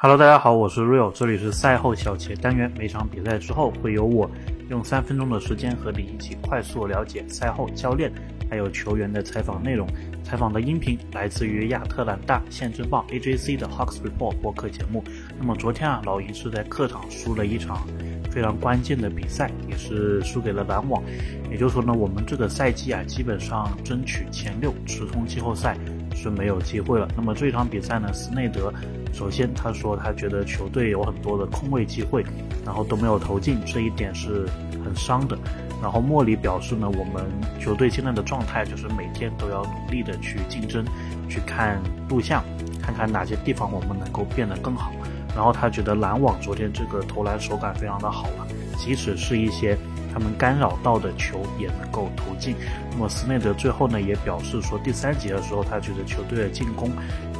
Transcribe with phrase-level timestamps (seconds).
[0.00, 2.72] Hello，大家好，我是 Real，这里是赛后小结单元。
[2.78, 4.30] 每场比赛之后，会由我
[4.70, 8.12] 用三分钟的时间和你一起快速了解赛后教练
[8.48, 9.88] 还有球员的采访内容。
[10.22, 15.02] 采访的音频来自于亚特兰大宪政报 AJC 的 Hawks Report 播客节目。
[15.36, 17.84] 那么昨天啊，老鹰是在客场输了一场
[18.30, 21.02] 非常关键的比赛，也是输给了篮网。
[21.50, 25.76] 也就是说呢，我们这个赛季啊，基本上争取前六，直通季后赛。
[26.20, 27.08] 是没有机会了。
[27.16, 28.12] 那么这场比赛呢？
[28.12, 28.72] 斯内德
[29.12, 32.24] 首先他说他觉得球队有很多的空位机会，
[32.66, 34.46] 然后都没有投进，这一点是
[34.84, 35.38] 很伤的。
[35.80, 37.24] 然后莫里表示呢，我们
[37.60, 40.84] 球队现在的状态就是每天都要努力的去竞争，
[41.28, 42.42] 去看录像，
[42.82, 44.90] 看看哪些地方我们能够变得更好。
[45.36, 48.46] 然后他觉得篮网昨天这个投篮手感非常的好了，
[48.76, 49.78] 即使是一些。
[50.12, 52.54] 他们干扰到的球也能够投进。
[52.90, 56.90] 那么斯内德最后呢也表示说，第三节的时候他觉得球队的进攻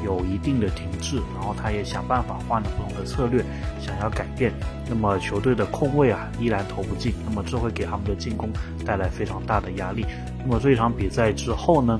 [0.04, 3.44] 有一定的停滞，然后他也想办法换了不同的策略，
[3.80, 4.52] 想要改变。
[4.88, 8.50] 那么球队的空位啊依然投不进，那么这会给他们的进攻
[8.86, 10.06] 带来非常大的压力。
[10.44, 11.98] 那么这一场比赛之后呢？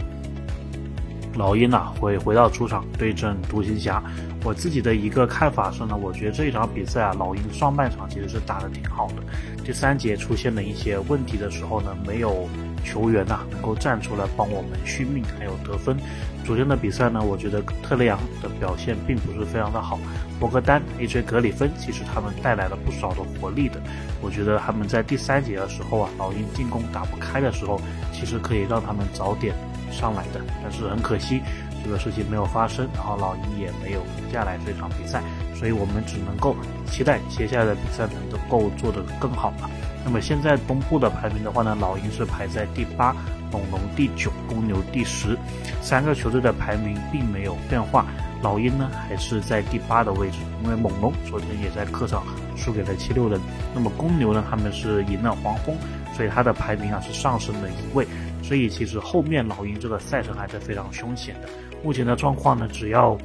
[1.35, 4.03] 老鹰啊会回到主场对阵独行侠。
[4.45, 9.23] 我自己的一个看法是呢，我觉得这一场比赛啊，老鹰上半场其实是打得挺好的。
[9.65, 12.49] 第三节出现了一些问题的时候呢，没有
[12.85, 15.97] 球员呐能够站出来帮我们续命还有得分。
[16.45, 19.99] 昨天的比赛呢，我觉得特雷杨的表现并不是非常的好。
[20.39, 23.83] 博格丹、AJ 格里芬其实他们带来了不少的活力的。
[24.23, 27.79] 我觉得他们在第三节的时候啊，老鹰进攻打不开的时候，
[28.13, 29.55] 其实可以让他们早点。
[29.91, 31.41] 上来的，但是很可惜，
[31.85, 35.23] 这个事情没有发生，然后老鹰也没有赢下来这场比赛，
[35.55, 36.55] 所以我们只能够
[36.87, 39.71] 期待接下来的比赛能够做得更好了。
[40.05, 43.15] 那么现在东部的排名的话呢，老鹰是排在第八，
[43.53, 45.37] 猛龙第九，公牛第十，
[45.83, 48.07] 三个球队的排名并没有变化，
[48.41, 52.23] 老鹰呢还是在第八的位置，因为猛龙昨天也在客场
[52.57, 53.39] 输给了七六人，
[53.75, 55.77] 那么公牛呢他们是赢了黄蜂，
[56.17, 58.07] 所以它的排名啊是上升了一位。
[58.41, 61.49] 所以其实后面老鹰这个赛程还是非常凶险的。
[61.83, 63.17] 目前的状况呢，只要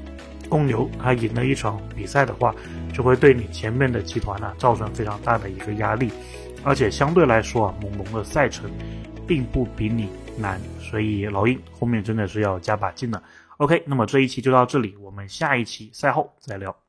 [0.49, 2.53] 公牛他赢了一场比赛的话，
[2.93, 6.11] 就会对你前面的集团呢造成非常大的一个压力。
[6.63, 8.69] 而且相对来说啊，猛龙的赛程
[9.27, 13.21] 并不比你难，所以老鹰后面真的是要加把劲了。
[13.57, 16.82] OK，那么这一期就到这里，我们下一期赛后再聊。